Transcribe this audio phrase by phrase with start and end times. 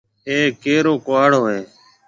[0.27, 1.59] اَي ڪيرو ڪُهاڙو هيَ؟